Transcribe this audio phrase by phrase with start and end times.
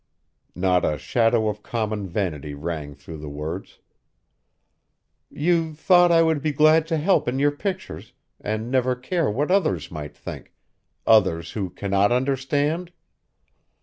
[0.55, 3.77] Not a shadow of common vanity rang through the words.
[5.29, 9.51] "You thought I would be glad to help in your pictures and never care what
[9.51, 10.53] others might think,
[11.05, 12.91] others who cannot understand?